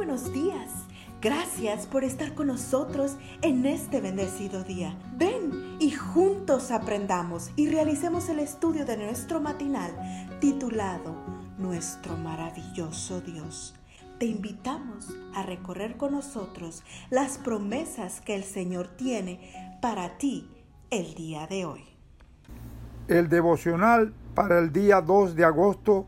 [0.00, 0.70] buenos días.
[1.20, 4.96] Gracias por estar con nosotros en este bendecido día.
[5.18, 9.90] Ven y juntos aprendamos y realicemos el estudio de nuestro matinal
[10.40, 11.14] titulado
[11.58, 13.74] Nuestro maravilloso Dios.
[14.18, 20.48] Te invitamos a recorrer con nosotros las promesas que el Señor tiene para ti
[20.88, 21.84] el día de hoy.
[23.06, 26.06] El devocional para el día 2 de agosto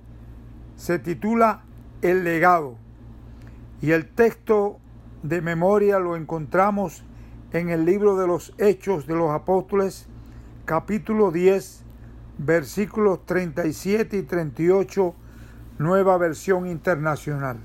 [0.77, 1.66] se titula
[2.00, 2.81] El legado
[3.82, 4.78] y el texto
[5.24, 7.04] de memoria lo encontramos
[7.52, 10.06] en el libro de los Hechos de los Apóstoles,
[10.64, 11.82] capítulo 10,
[12.38, 15.14] versículos 37 y 38,
[15.78, 17.59] nueva versión internacional.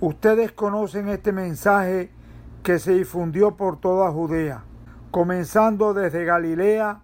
[0.00, 2.10] Ustedes conocen este mensaje
[2.64, 4.64] que se difundió por toda Judea,
[5.12, 7.02] comenzando desde Galilea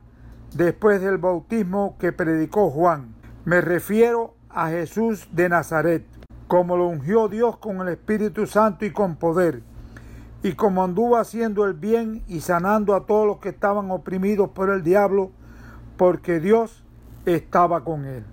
[0.53, 3.15] después del bautismo que predicó Juan.
[3.45, 6.18] Me refiero a Jesús de Nazaret
[6.49, 9.63] como lo ungió Dios con el Espíritu Santo y con poder,
[10.43, 14.71] y como anduvo haciendo el bien y sanando a todos los que estaban oprimidos por
[14.71, 15.31] el diablo,
[15.99, 16.85] porque Dios
[17.27, 18.25] estaba con él.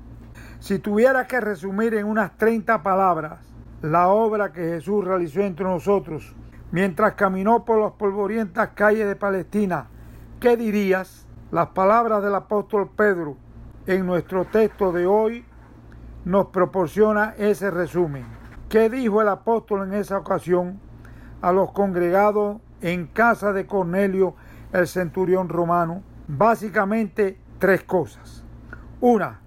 [0.59, 3.39] Si tuviera que resumir en unas 30 palabras
[3.81, 6.33] la obra que Jesús realizó entre nosotros,
[6.71, 9.87] mientras caminó por las polvorientas calles de Palestina,
[10.39, 11.27] ¿qué dirías?
[11.51, 13.35] Las palabras del apóstol Pedro
[13.87, 15.45] en nuestro texto de hoy
[16.25, 18.25] nos proporciona ese resumen.
[18.67, 20.79] ¿Qué dijo el apóstol en esa ocasión
[21.41, 24.35] a los congregados en casa de Cornelio,
[24.73, 26.01] el centurión romano?
[26.27, 28.43] Básicamente tres cosas.
[28.99, 29.39] Una,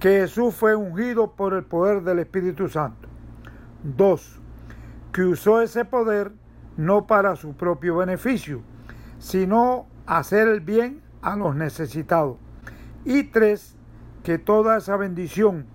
[0.00, 3.08] que Jesús fue ungido por el poder del Espíritu Santo.
[3.82, 4.40] Dos,
[5.12, 6.32] que usó ese poder
[6.76, 8.62] no para su propio beneficio,
[9.18, 12.36] sino hacer el bien a los necesitados.
[13.04, 13.76] Y tres,
[14.24, 15.66] que toda esa bendición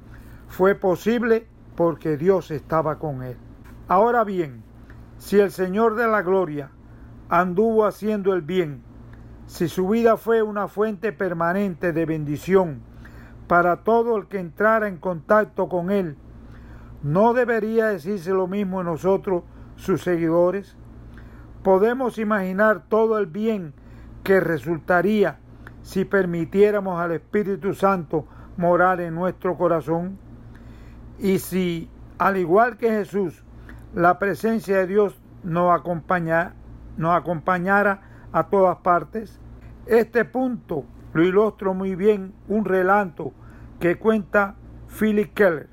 [0.54, 3.38] fue posible porque Dios estaba con él.
[3.88, 4.62] Ahora bien,
[5.18, 6.70] si el Señor de la Gloria
[7.28, 8.84] anduvo haciendo el bien,
[9.48, 12.82] si su vida fue una fuente permanente de bendición
[13.48, 16.18] para todo el que entrara en contacto con Él,
[17.02, 19.42] ¿no debería decirse lo mismo en nosotros,
[19.76, 20.78] sus seguidores?
[21.64, 23.74] Podemos imaginar todo el bien
[24.24, 25.40] que resultaría
[25.82, 30.20] si permitiéramos al Espíritu Santo morar en nuestro corazón.
[31.24, 33.46] Y si, al igual que Jesús,
[33.96, 36.54] la presencia de Dios nos, acompaña,
[36.98, 38.02] nos acompañara
[38.34, 39.40] a todas partes,
[39.86, 43.32] este punto lo ilustra muy bien un relato
[43.80, 44.56] que cuenta
[45.00, 45.70] Philip Keller.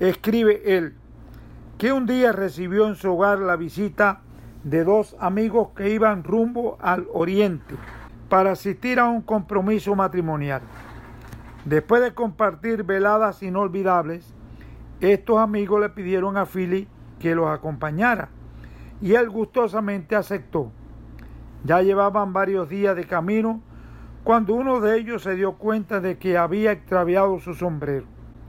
[0.00, 0.94] Escribe él
[1.78, 4.22] que un día recibió en su hogar la visita
[4.64, 7.76] de dos amigos que iban rumbo al oriente
[8.28, 10.62] para asistir a un compromiso matrimonial.
[11.64, 14.34] Después de compartir veladas inolvidables,
[15.00, 18.28] estos amigos le pidieron a Philly que los acompañara
[19.00, 20.72] y él gustosamente aceptó.
[21.64, 23.60] Ya llevaban varios días de camino
[24.24, 28.06] cuando uno de ellos se dio cuenta de que había extraviado su sombrero.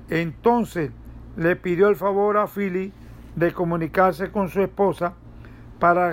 [0.10, 0.92] Entonces
[1.36, 2.94] le pidió el favor a Philly
[3.36, 5.14] de comunicarse con su esposa
[5.80, 6.12] para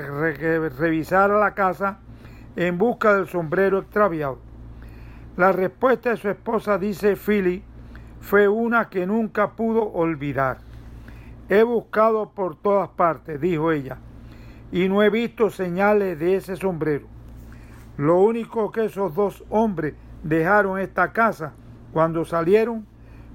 [0.69, 2.01] revisar a la casa
[2.57, 4.39] en busca del sombrero extraviado.
[5.37, 7.65] La respuesta de su esposa dice Philly
[8.25, 10.57] fue una que nunca pudo olvidar.
[11.51, 13.99] He buscado por todas partes, dijo ella,
[14.73, 17.07] y no he visto señales de ese sombrero.
[17.99, 19.93] Lo único que esos dos hombres
[20.23, 21.53] dejaron esta casa
[21.93, 22.87] cuando salieron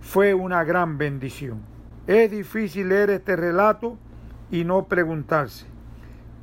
[0.02, 1.62] fue una gran bendición.
[2.08, 3.96] Es difícil leer este relato
[4.50, 5.68] y no preguntarse,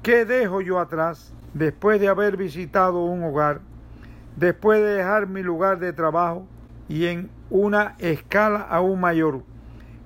[0.04, 3.60] ¿qué dejo yo atrás después de haber visitado un hogar,
[4.36, 6.46] después de dejar mi lugar de trabajo
[6.88, 9.42] y en una escala aún mayor.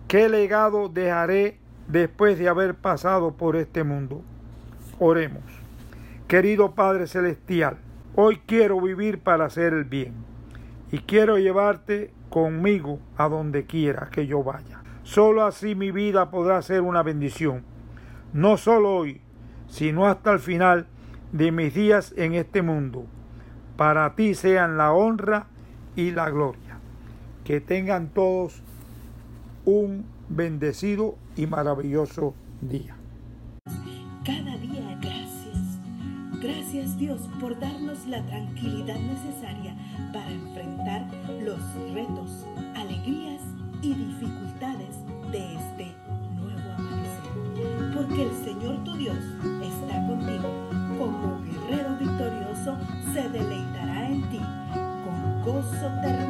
[0.09, 1.59] ¿Qué legado dejaré
[1.89, 4.23] después de haber pasado por este mundo?
[4.99, 5.45] Oremos.
[6.27, 7.79] Querido Padre Celestial,
[8.15, 10.15] hoy quiero vivir para hacer el bien
[10.93, 14.83] y quiero llevarte conmigo a donde quiera que yo vaya.
[15.03, 17.65] Solo así mi vida podrá ser una bendición,
[18.33, 19.21] no solo hoy,
[19.69, 20.87] sino hasta el final
[21.33, 23.07] de mis días en este mundo.
[23.77, 25.47] Para ti sean la honra
[25.97, 26.70] y la gloria.
[27.45, 28.63] Que tengan todos
[29.65, 32.97] un bendecido y maravilloso día.
[34.25, 35.59] Cada día gracias.
[36.41, 39.77] Gracias Dios por darnos la tranquilidad necesaria
[40.13, 41.07] para enfrentar
[41.43, 41.61] los
[41.93, 42.47] retos,
[42.77, 43.43] alegrías
[43.83, 44.97] y dificultades
[45.33, 45.95] de este
[46.37, 47.95] nuevo amanecer.
[47.95, 49.19] Porque el Señor tu Dios
[49.63, 50.49] está contigo.
[50.99, 52.77] Como guerrero victorioso
[53.13, 54.41] se deleitará en ti.
[55.05, 56.30] Con gozo te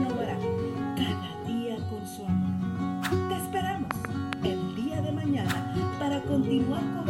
[6.71, 7.10] one